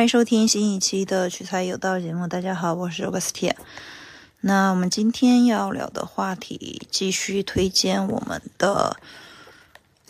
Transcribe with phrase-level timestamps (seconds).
[0.00, 2.26] 欢迎收听新一期的取财有道节目。
[2.26, 3.54] 大家好，我是 Augustia。
[4.40, 8.96] 那我们今天要聊的话题，继续推荐我们的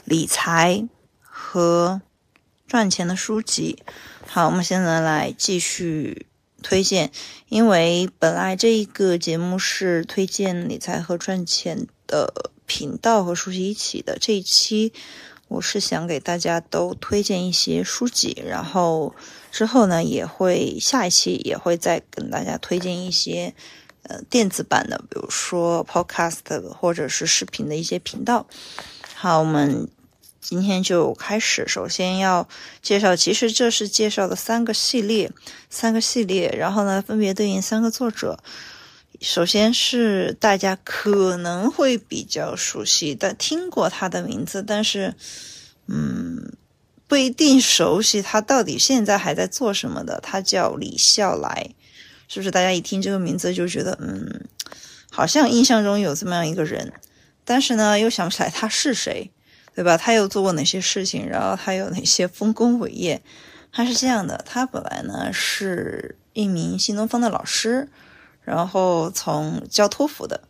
[0.05, 0.87] 理财
[1.21, 2.01] 和
[2.69, 3.83] 赚钱的书籍。
[4.29, 6.29] 好，我们现在来继续
[6.63, 7.11] 推荐，
[7.49, 14.93] 因为本来这一个节目是推荐理财和赚钱的频道和书籍一起的，这一期。
[15.51, 19.13] 我是想给大家都推荐一些书籍，然后
[19.51, 23.53] 之后呢，也会下一期也会再跟大家推荐一些
[24.05, 28.47] 呃电子版的，比如说 Podcast 或者是视频的一些频道。
[29.17, 29.89] 好，我们
[30.41, 32.49] 今天就开始，首先要
[32.81, 35.33] 介绍，其实这是介绍的三个系列，
[35.69, 38.39] 三个系列，然后呢，分别对应三个作者。
[39.21, 45.15] 首先是大家可能会比较熟悉的，听过他的名字，但是，
[45.87, 46.53] 嗯，
[47.07, 50.21] 不一定熟悉他到底现在还在做什么的。
[50.23, 51.75] 他叫李笑来，
[52.29, 52.51] 是不是？
[52.51, 54.47] 大家一听这个名字就觉得，嗯，
[55.11, 56.91] 好像印象中有这么样一个人，
[57.45, 59.31] 但是呢，又想不起来他是谁，
[59.75, 59.99] 对吧？
[59.99, 61.29] 他又做过哪些事情？
[61.29, 63.21] 然后他有哪些丰功伟业？
[63.71, 67.91] 他是这样的，他本来呢是一名新东方的老师。
[68.43, 70.41] 然后从教托福的，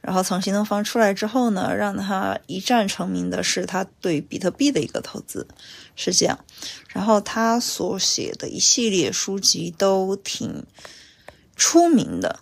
[0.00, 5.46] 然后从新东方出来之后呢，让他一战成名的是他对比特币的一个投资，
[5.94, 6.38] 是这样。
[6.88, 10.64] 然后他所写的一系列书籍都挺
[11.54, 12.40] 出名的，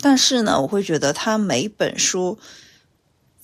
[0.00, 2.38] 但是呢，我会觉得他每本书。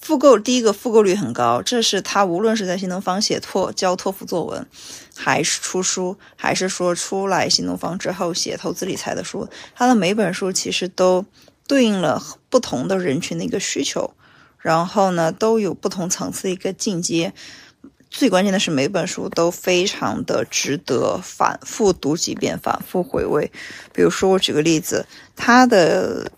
[0.06, 4.64] 复购第一个复购率很高，这是他无论是在新东方写托教托福作文，
[5.16, 11.24] 还是出书，还是说出来新东方之后写投资理财的书，他的每本书其实都
[11.66, 14.12] 对应了不同的人群的一个需求，
[14.60, 17.34] 然后呢都有不同层次的一个进阶，
[18.08, 23.50] 最关键的是每本书都非常的值得反复读几遍，反复回味。
[23.92, 25.04] 比如说我举个例子，
[25.34, 26.30] 他的。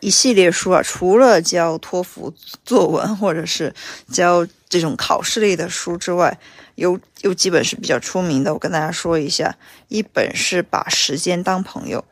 [0.00, 2.32] 一系列书啊，除了教托福
[2.64, 3.74] 作文或者是
[4.12, 6.38] 教这种考试类的书之外，
[6.76, 8.52] 有有几本是比较出名的。
[8.52, 9.56] 我跟大家说一下，
[9.88, 12.04] 一本是《把时间当朋友》，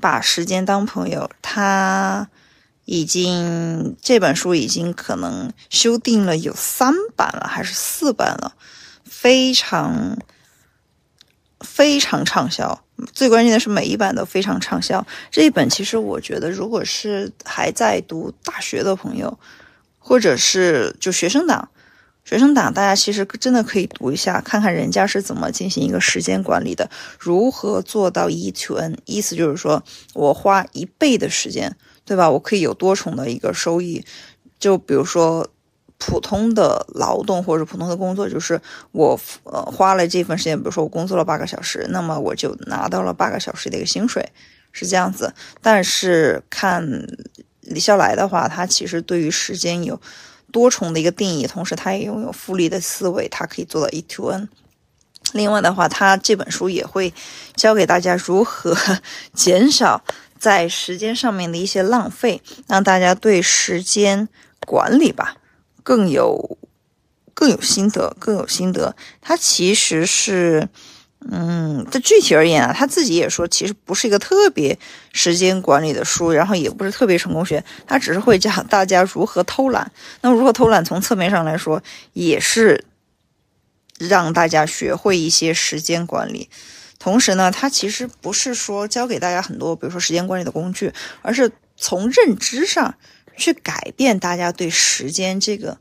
[0.00, 2.28] 把时间当朋友，他
[2.86, 8.54] 已经这本书已经可能修订了有三版了，还是四版了，
[9.04, 10.16] 非常
[11.60, 12.85] 非常畅销。
[13.12, 15.06] 最关键的是每一版都非常畅销。
[15.30, 19.38] 这一本其实我觉得，如果是还在读大学的朋友，
[19.98, 21.68] 或者是就学生党，
[22.24, 29.82] 学生党大家其实真的可以读一下，看看人家是怎么进行一个时间管理的，如何做到 E to N，意思就是说
[30.14, 32.30] 我花一倍的时间，对吧？
[32.30, 34.04] 我可以有多重的一个收益。
[34.58, 35.48] 就比如说。
[35.98, 38.60] 普通的劳动或者普通的工作，就是
[38.92, 44.30] 我呃花了这份时间，比如说我工作了八个小时，那么我就拿到了八个小时的一个薪水，
[44.72, 45.32] 是这样子。
[45.62, 47.06] 但是看
[47.60, 50.00] 李笑来的话，他其实对于时间有
[50.52, 54.48] 多重的一个定义，同时他也拥有复利的思维，他可以做到 E to N。
[55.32, 57.12] 另外的话，他这本书也会
[57.56, 58.76] 教给大家如何
[59.32, 60.04] 减少
[60.38, 64.28] 在时间上面的一些浪费，让大家对时间
[64.60, 65.36] 管理吧。
[65.86, 66.58] 更有
[67.32, 68.96] 更有心得，更有心得。
[69.22, 70.68] 他其实是，
[71.30, 74.76] 嗯，这具体而言啊，他自己也说，其实不是一个特别
[75.12, 79.92] 时间管理的书，然后也不是特别成功学，他只是会教大家如何偷懒。
[80.22, 81.80] 那么，如何偷懒，从侧面上来说，
[82.14, 82.84] 也是
[84.00, 86.50] 让大家学会一些时间管理。
[86.98, 90.92] 同时呢，他其实不是说教给大家很多，比如说时间管理的工具，
[91.22, 92.96] 而是从认知上。
[93.36, 95.78] 去改变大家对时间这个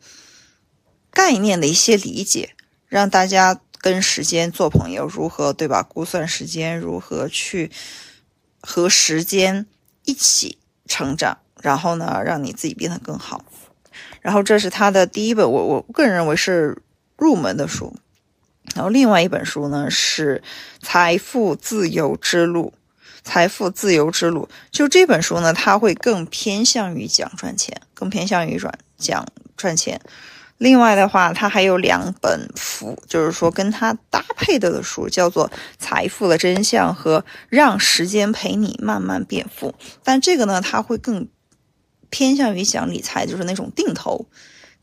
[1.11, 2.55] 概念的一些理解，
[2.87, 5.81] 让大家跟时间做朋友，如何对吧？
[5.81, 7.71] 估算时间，如何去
[8.59, 9.65] 和时间
[10.03, 13.45] 一起成长，然后呢，让你自己变得更好。
[14.21, 16.81] 然后这是他的第一本，我我个人认为是
[17.17, 17.95] 入门的书。
[18.73, 20.43] 然后另外一本书呢是
[20.85, 22.73] 《财富自由之路》。
[23.25, 28.57] 财富自由之路，就这本书呢，它会更偏向于讲赚钱，更偏向于
[28.97, 29.27] 讲
[29.57, 29.99] 赚钱。
[30.59, 37.19] 另外的话，它还有两本辅，就是说跟它搭配的的书，叫做《财富的真相》和
[37.49, 39.69] 《让时间陪你慢慢变富》。
[40.03, 41.27] 但这个呢，它会更
[42.09, 44.25] 偏向于讲理财，就是那种定投。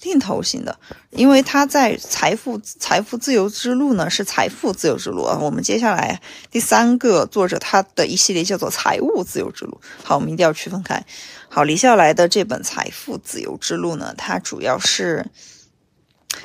[0.02, 0.76] 定投型的，
[1.10, 5.38] 因为他在财富财富自由之路呢，是财富自由之路啊。
[5.40, 6.20] 我们接下来
[6.50, 9.80] 第三个作者他的一系列叫做财务自由之路。
[10.02, 11.02] 好，我们一定要区分开。
[11.48, 15.24] 好，李笑来的这本财富自由之路呢，它主要是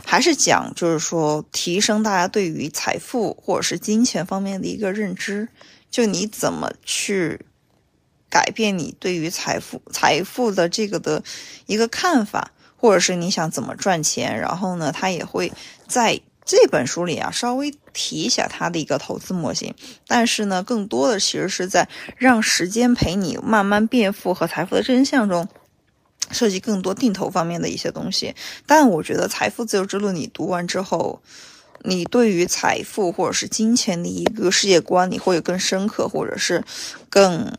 [0.06, 5.50] 还是讲就是说提升大家对于财富或者是金钱方面的一个认知，
[5.90, 7.40] 就你怎么去
[8.30, 11.24] 改变你对于财富财富的这个的
[11.66, 15.52] 一个看法，或者是你想怎么赚钱，然后呢，他也会
[15.88, 16.22] 在。
[16.50, 19.76] 这本书里啊，稍微提一下他的一个投资模型，
[20.08, 25.50] 但是呢，更多的其实是在让时间陪你慢慢变富和财富的真相中，
[26.32, 28.34] 涉及更多定投方面的一些东西。
[28.66, 31.22] 但我觉得《财富自由之路》你读完之后，
[31.82, 36.64] 你对于财富或者是金钱的一个世界观，你会有更深刻或者是
[37.10, 37.54] 更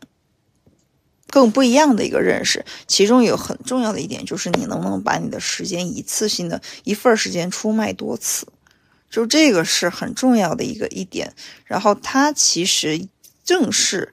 [1.31, 2.65] 更不一样的一个认识。
[2.87, 8.47] 其中有很重要的一点就是，你能不能把你的时间一次性的一份时间出卖多次。
[9.11, 11.33] 就这个是很重要的一个一点，
[11.65, 13.09] 然后它其实
[13.43, 14.13] 正是，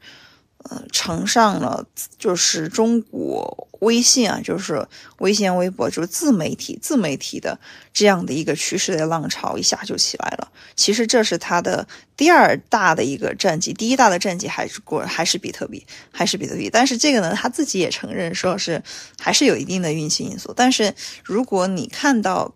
[0.69, 1.85] 呃，乘上了
[2.17, 4.83] 就是中国微信啊，就是
[5.19, 7.59] 微信、微博，就是自媒体、自媒体的
[7.93, 10.51] 这样的一个趋势的浪潮，一下就起来了。
[10.75, 16.67] 其实这是它的第二大的一个战绩，第一大的战绩还是过还是比特币，还是比特币。
[16.73, 18.81] 但是这个呢，他自己也承认说是
[19.19, 20.51] 还是有一定的运气因素。
[20.55, 22.55] 但是如果你看到。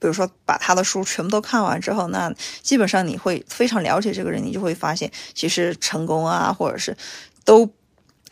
[0.00, 2.32] 比如说，把他的书全部都看完之后，那
[2.62, 6.96] 基本上你会非常了解这个人，你就会发现，其实成功啊，或者是
[7.48, 7.70] 都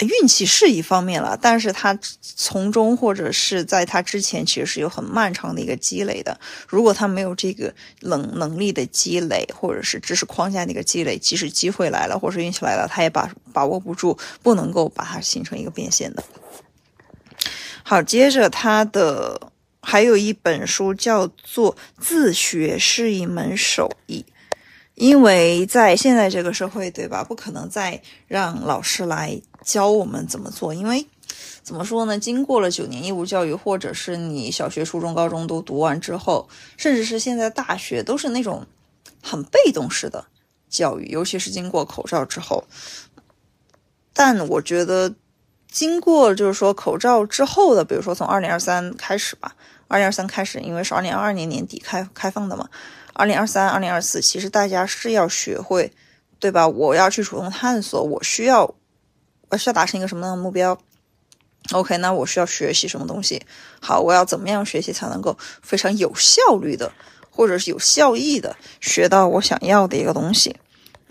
[0.01, 6.39] 运气是一方面了，但是他从中或者是在他之前，其实是有很漫长的一个积累的。
[6.69, 16.23] 如果他没有这个能能力的积累，或者是知识框架的一个积累，即使机会来了，或者运气来了，他也把把握不住，不能够把它形成一个变现的。
[17.83, 19.51] 好，接着他的。
[19.89, 24.25] 还有一本书叫做《自学是一门手艺》，
[24.97, 27.23] 因为在现在这个社会，对吧？
[27.23, 31.07] 不可能再让老师来教我们怎么做，因为
[31.63, 32.19] 怎么说呢？
[32.19, 36.49] 经过了九年义务教育，或者是你小学、初中、高中都读完之后，
[36.79, 38.67] 甚至是现在大学，都是那种
[39.23, 40.25] 很被动式的
[40.71, 42.65] 教育，尤其是经过口罩之后。
[44.15, 45.15] 但我觉得，
[45.71, 49.55] 经过就是说口罩之后的，比如说从二零二三开始吧。
[49.89, 52.69] 二零二三开始，因为是二零二二年年底开开放的嘛。
[53.17, 55.91] 二零二三、二零二四，其实大家是要学会，
[56.39, 56.69] 对吧？
[56.69, 58.75] 我要去主动探索，我需要，
[59.49, 60.79] 我需要达成一个什么样的目标
[61.73, 63.41] ？OK，那我需要学习什么东西？
[63.81, 66.93] 好，我要怎么样学习才能够非常有效率的，
[67.31, 70.55] 或者是有效益的学到我想要的一个东西？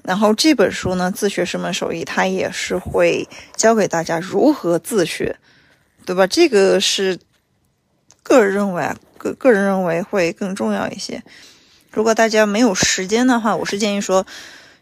[0.04, 5.38] 然后这本书呢，自学是门手艺，它也是会教给大家如何自学，
[6.06, 6.28] 对吧？
[6.28, 7.19] 这个是。
[8.28, 11.24] 个人认为啊，个个人认为会更重要一些。
[11.95, 14.27] 如果大家没有时间的话，我是建议说，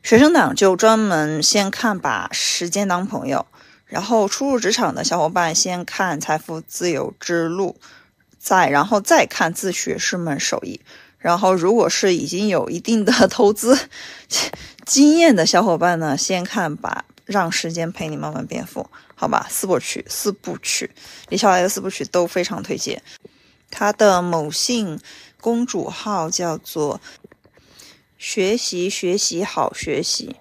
[0.01, 3.45] 学生党就专门先看《把时间当朋友》，
[3.86, 7.77] 然后初入职场的小伙伴先看《财富自由之路》，
[8.39, 10.81] 再然后再看《自学是门手艺》。
[11.19, 13.77] 然后如果是已经有一定的投资
[14.83, 18.81] 经验的小伙伴呢，先看《把让时间陪你慢慢变富》，
[19.13, 19.45] 好吧？
[19.51, 20.89] 四部曲，四部曲，
[21.30, 23.00] 李笑来的四部曲都非常推荐。
[23.69, 25.00] 他的某信
[25.44, 27.01] 公主号叫做
[28.18, 30.38] “学习学习好学习”，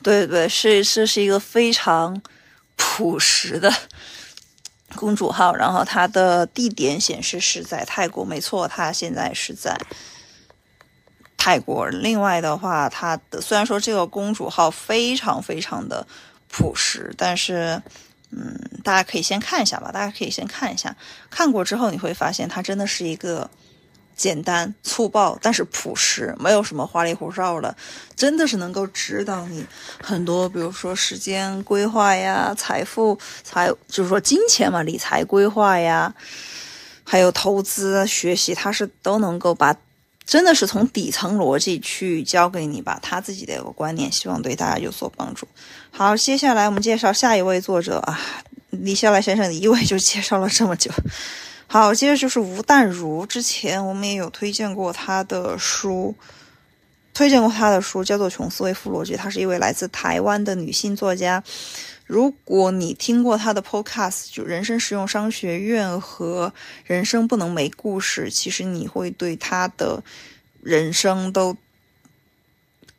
[0.00, 2.22] 对对，是是是一个非常
[2.76, 3.68] 朴实的
[4.94, 5.52] 公主号。
[5.52, 9.76] 然后它的地点显示是在泰国，没错，它现在是在
[11.36, 11.88] 泰国。
[11.88, 16.06] 另外的话，它的虽然说这个公主号非常非常的
[16.48, 17.82] 朴实，但是。
[18.36, 19.92] 嗯，大家可以先看一下吧。
[19.92, 20.92] 大家可以先看一下，
[21.30, 23.48] 看过之后你会发现，它真的是一个
[24.16, 27.76] 简单粗暴，但是朴实，没有什么花里胡哨的，
[28.14, 29.64] 真的是能够指导你
[30.02, 36.14] 很多，比如说时间规划呀、财富财，就是说金钱嘛、理财规划呀，
[37.04, 39.76] 还有投资学习，它是都能够把。
[40.26, 45.46] 真的是从底层逻辑去教给你吧，他自己的一个观念，希望对大家有所帮助。
[45.90, 48.18] 好，接下来我们介绍下一位作者啊，
[48.70, 50.90] 李笑来先生一位就介绍了这么久。
[51.74, 56.14] 好，接着就是吴淡如，之前我们也有推荐过他的书，
[57.12, 61.42] 推荐过他的书叫做《琼斯维夫逻辑》，她是一位来自台湾的女性作家。
[62.06, 66.54] 如果你听过他的 Podcast，就人生实用商学院和
[66.84, 70.04] 人生不能没故事，其实你会对他的
[70.62, 71.56] 人生都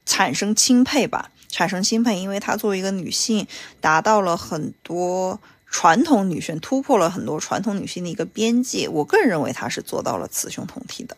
[0.06, 1.32] 产生钦佩吧？
[1.48, 3.48] 产生钦佩，因为她作为一个女性，
[3.80, 5.40] 达到了很多
[5.78, 8.88] 传统女性突破了很多传统女性的一个边界。
[8.88, 11.18] 我个人认为她是做到了雌雄同体的，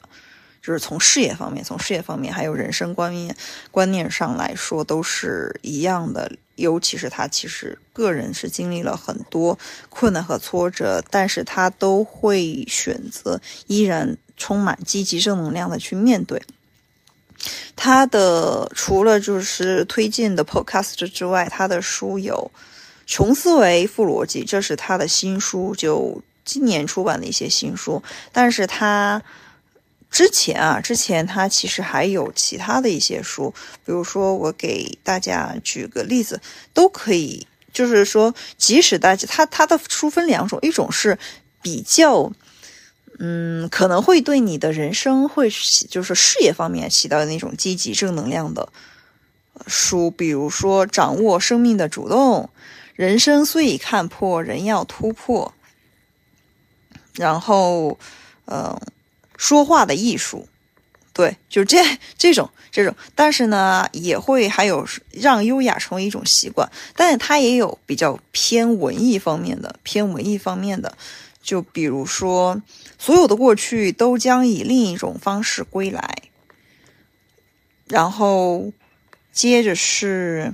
[0.64, 3.38] 就是从事业方面、从事业方面还有人生观念
[3.70, 6.32] 观念上来说都是一样的。
[6.56, 9.60] 尤其是她其实个人是经历了很多
[9.90, 16.42] 困难和挫折，但是她都会选择依然充满积极正能量的去面对。
[17.76, 22.50] 他的除了就是推荐的 Podcast 之外，他的书有
[23.08, 28.04] 《穷思维富逻辑》，这是他的新书，就今年出版的一些新书。
[28.32, 29.24] 但是他
[30.12, 33.52] 之前啊，之前他其实还有其他的一些书，
[33.84, 36.40] 比如说我给大家举个例子，
[36.74, 41.18] 都可以，就是说，即使大家他他的书分两种，一种是
[41.64, 42.32] 比较。
[43.20, 45.50] 嗯，可能会对你的人生会
[45.90, 48.72] 就是事业方面起到那种积极正能量的
[49.66, 52.48] 书，比如说《掌握生命的主动》，
[52.98, 55.54] 人生虽已看破，人要突破。
[57.14, 57.98] 然后，
[58.46, 58.80] 嗯，
[59.38, 60.50] 说话的艺术，
[61.14, 61.78] 对，就这
[62.18, 70.98] 这种这种，但是呢，也会还有让优雅成为一种习惯，但是它也有比较偏文艺方面的，偏文艺方面的。
[71.42, 72.62] 就比如说，
[73.00, 76.24] 所有的过去都将以另一种方式归来。
[77.86, 78.72] 然后，
[79.32, 80.54] 接着是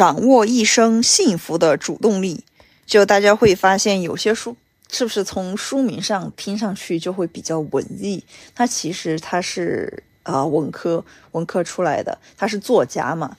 [0.00, 2.42] 掌握一生幸福的主动力。
[2.86, 4.56] 就大家会发现，有些书
[4.90, 8.24] 是不是从书名上听上去就会比较文艺？
[8.54, 13.36] 它其实它是啊文科文科出来的，他是作家嘛。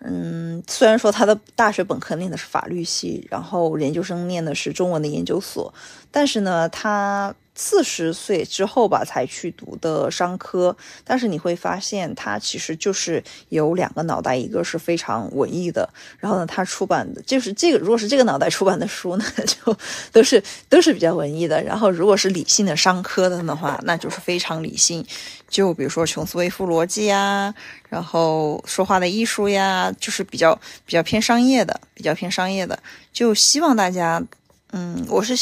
[0.00, 5.72] 嗯，虽然说他的大学本科念的是法律系，然后研究生念的是中文的研究所，
[6.10, 7.34] 但是呢，他。
[7.54, 19.76] 四十岁之后吧，才去读的商科，但是你会发现他其实就是有两个脑袋，一个是非常文艺的，然后呢，他出版的就是这个，如果是这个脑袋出版的书呢， 就
[20.10, 25.04] 都是都是比较文艺的，然后如果是理性的商科的的话，那就是非常理性，
[25.48, 27.54] 就比如说《琼斯维富逻辑》呀，
[27.88, 32.82] 然后说话的艺术呀，就是比较比较偏商业的，比较偏商业的，
[33.12, 34.22] 就希望大家。
[34.74, 35.36] 嗯，我是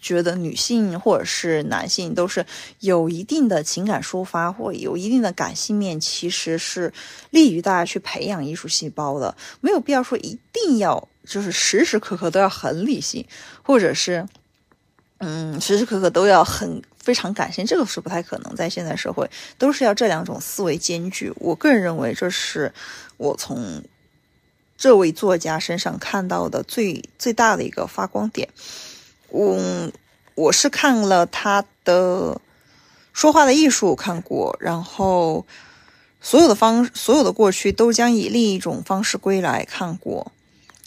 [0.00, 2.46] 觉得女性或者是男性都是
[2.78, 6.90] 有一定的情感抒发或有一定的感性面，其实是
[7.28, 9.36] 利于大家去培养艺术细胞的。
[9.60, 13.22] 没有必要说一定要就是时时刻刻都要很理性，
[13.62, 14.26] 或者是
[15.18, 18.56] 嗯时时刻刻都要很非常感性，这个是不太可能。
[18.56, 21.30] 在现在社会，都是要这两种思维兼具。
[21.36, 22.72] 我个人认为，这是
[23.18, 23.82] 我从。
[24.80, 28.48] 这位作家身上看到的最最大的一个发光点，
[29.30, 29.92] 嗯
[30.34, 32.40] 我是看了他的
[33.12, 35.44] 说话的艺术看过，然后
[36.22, 40.32] 所有的方所有的过去都将以另一种方式归来看过。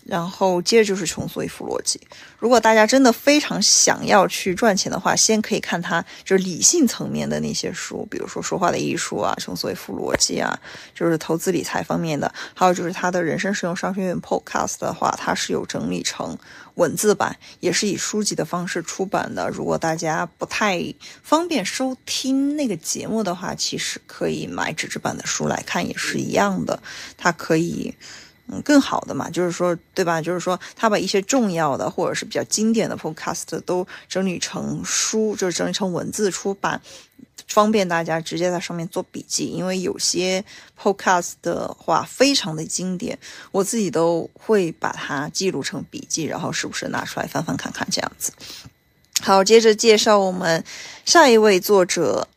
[0.05, 1.99] 然后接着就是穷思维富逻辑。
[2.37, 10.59] 如果大家真的非常想要去赚钱的话，先可以看他就是理性层面的那些书，比如说说话的艺术啊、穷思维富逻辑啊，
[10.93, 12.33] 就是投资理财方面的。
[12.53, 16.37] 还有就是他的人生实用商学院 Podcast 的话，它是有整理成
[16.75, 19.49] 文字版，也是以书籍的方式出版的。
[19.49, 20.83] 如果大家不太
[21.21, 26.83] 方便收听那个节目的话，其实可以买纸质版的书来看，也是一样的。
[27.17, 27.95] 它可以。
[28.61, 30.21] 更好的嘛，就是说，对吧？
[30.21, 36.81] 就是说，他把一些重要的或者是比较经典的 podcast 都整理成书，就是整理成文字出版，
[37.47, 39.45] 方便大家直接在上面做笔记。
[39.45, 40.43] 因为有些
[40.81, 43.17] podcast 的话非常的经典，
[43.51, 48.31] 我自己都会把它记录成笔记，然后时不时拿出来翻翻看看这样子。
[49.21, 50.63] 好，接着介绍我们
[51.05, 52.27] 下一位作者。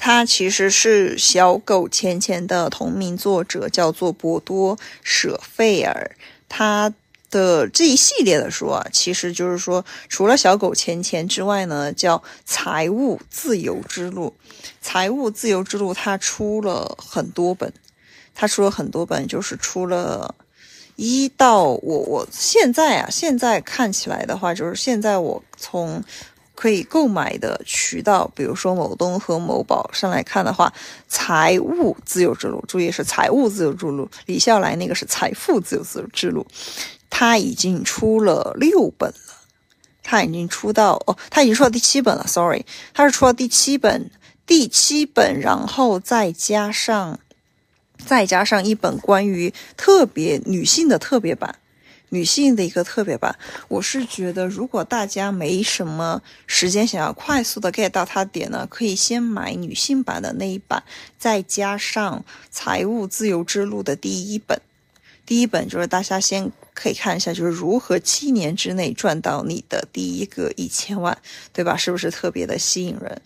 [0.00, 6.12] 他其实是《小狗钱钱》的同名作者，叫做博多·舍费尔。
[6.48, 6.94] 他
[7.30, 14.32] 的这一系列的书啊，其实就是说，除了《小狗钱钱》之外呢，叫《财务自由之路》。
[14.80, 17.70] 《财务自由之路》他出了很多本，
[18.34, 20.32] 他出了很多本，就是出了
[20.94, 26.02] 一到我我现在啊，现在看起来的话，就是现在我从。
[26.58, 30.72] 可以购买的渠道，比如说某东和某宝上来看的话，
[31.06, 34.10] 财务自由之路，注意是财务自由之路。
[34.26, 36.44] 李笑来那个是财富自由自由之路，
[37.08, 39.34] 他已经出了六本了，
[40.02, 42.26] 他已经出到哦，他已经出到第七本了。
[42.26, 44.10] Sorry，他是出到第七本，
[44.44, 47.20] 第七本，然后再加上
[48.04, 51.54] 再加上一本关于特别女性的特别版。
[52.10, 53.38] 女性的一个特别版，
[53.68, 60.82] 我是觉得，如果大家没什么时间想要快速的 get 到它点呢，可以先买女性版的那一版，
[61.18, 64.60] 再加上《财务自由之路》的第一本。
[65.26, 71.18] 第一本就是大家先可以看一下，就是如何七年之内赚到你的第一个一千万，
[71.52, 71.76] 对吧？
[71.76, 73.20] 是不是特别的吸引人？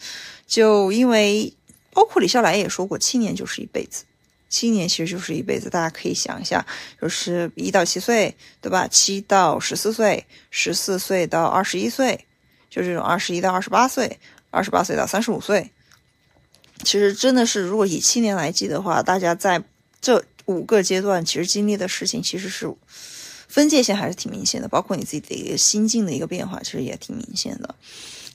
[0.48, 1.54] 就因为
[1.92, 4.02] 包括李笑来也说过，七年就是一辈子。
[4.52, 6.64] 七年其实就是一辈子，大家可以想一下，
[7.00, 8.86] 就是一到七岁，对吧？
[8.86, 12.26] 七到十四岁，十四岁到二十一岁，
[12.68, 15.70] 就这种二十一到二十八岁，二十八岁到三十五岁。
[16.84, 19.62] 其实真的是，如果以七年来计的话，大家在
[20.02, 22.70] 这五个阶段其实经历的事情，其实是
[23.48, 27.74] 分界线还是挺明显的，包括你自己的一个心境的一个变化，其实也挺明显的。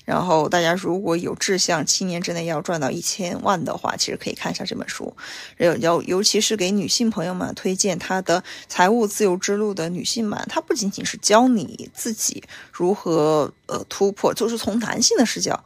[0.08, 5.14] 然后大家如果有志向，七年之内要赚到一千万的话，其实可以看一下这本书。
[5.58, 15.62] 要要，尤其是给女性朋友们推荐他的《财务自由之路》的女性版，它不仅仅是教你自己如何呃突破，就是从男性的视角。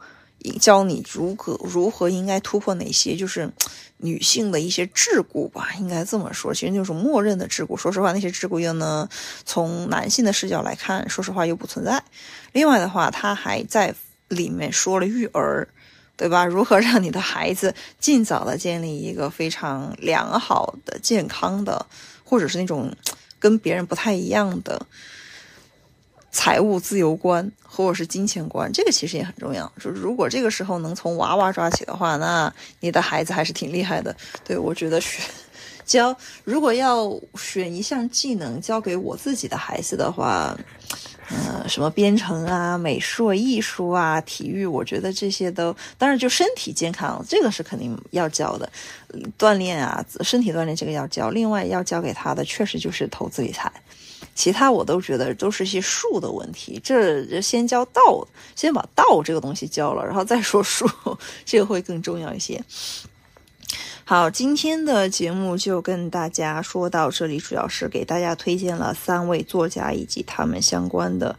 [0.60, 3.48] 教你如何如何应该突破哪些就是
[3.98, 7.76] 女性的一些桎梏吧，应该这么说，其实就是默认的桎梏。
[7.76, 9.08] 说实话，那些桎梏又呢，
[9.44, 12.02] 从男性的视角来看，说实话又不存在。
[12.50, 13.94] 另外的话，他还在
[14.34, 15.68] 里面说了育儿，
[16.16, 16.44] 对吧？
[16.46, 21.86] 如何让你的孩子尽早的建立一个非常良好的、健康的，
[22.24, 22.94] 或者是那种
[23.38, 24.86] 跟别人不太一样的。
[26.34, 29.70] 财务自由观或者是金钱观，这个其实也很重要。
[29.78, 34.16] 就是如果这个时候能从娃娃抓起的话，那你的孩子还是挺厉害的。
[34.42, 35.22] 对我觉得选
[35.84, 40.56] 教，如果要选一项技能教给我自己的孩子的话，
[41.32, 48.70] 呃，什么编程啊、美术、艺术啊、体育，我觉得这些都，当然就身体健康，这个是肯定要教的。
[49.38, 51.30] 锻炼啊，身体锻炼这个要教。
[51.30, 53.72] 另外要教给他的，确实就是投资理财。
[54.34, 60.88] 其他我都觉得都是一些术的问题，这先教道，先把道这个东西教了，然后再说术，
[61.44, 62.62] 这个会更重要一些。
[64.04, 71.34] 好，今天的节目就跟大家说到这里，主要是给大家推荐了三位作家以及他们相关的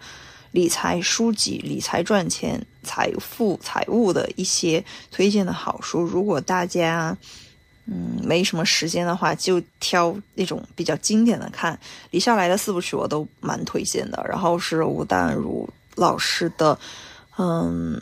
[0.51, 6.01] 理财书籍、理财赚钱、财富、财务的一些推荐的好书。
[6.01, 7.15] 如果大家
[7.85, 11.77] 嗯，没什么时间的话，就挑那种比较经典的看。
[12.11, 14.25] 李笑来的四部曲我都蛮推荐的。
[14.27, 16.79] 然后是吴淡如老师的，
[17.37, 18.01] 嗯，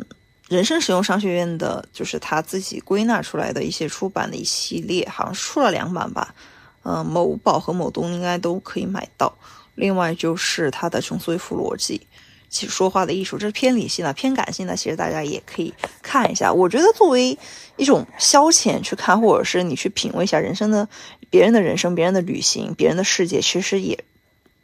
[0.51, 6.35] 人生使用商学院的，就是他自己归纳出来的一些出版的一系列，好像出了两版吧。
[6.83, 9.33] 嗯，某宝和某东应该都可以买到。
[9.75, 12.05] 另外就是他的穷思维富逻辑。
[12.49, 16.51] 其实说话的艺术，这是偏理性的、偏感性的，其实大家也可以看一下。
[16.51, 17.37] 我觉得作为
[17.77, 20.89] 一种消遣去看，或者是你去品味一下人生的、
[21.29, 24.03] 别人的人生、别人的旅行、别人的世界，其实也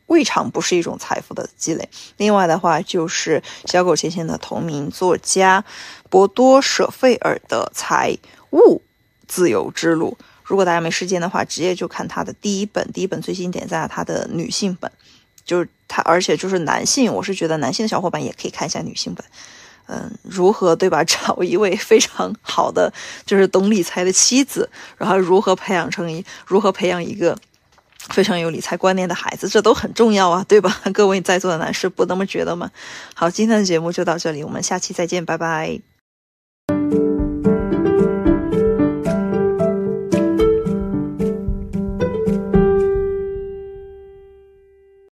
[0.08, 1.88] 未尝不是一种财富的积累。
[2.18, 5.64] 另外的话，就是小狗钱钱的同名作家
[6.10, 8.18] 博多舍费尔的《财
[8.52, 8.82] 务
[9.28, 10.18] 自由之路》。
[10.44, 14.92] 如果大家没时间的话，直接就看他的第一本，第一本最新点在他的女性本。
[15.46, 19.26] 就是他，而且就是男性，我是觉得男性的小伙伴也可以看一下女性本，
[19.88, 21.02] 嗯，如何对吧？
[21.08, 22.92] 找一位非常好的，
[23.26, 27.38] 就是懂理财的妻子，然后如何培养成一，如何培养一个
[28.10, 30.82] 非常有理财观念的孩子，这都很重要啊，对吧？
[30.94, 32.72] 各位在座的男士不那么觉得吗？
[33.14, 35.97] 好，今天的节目就到这里，我们下期再见，拜拜。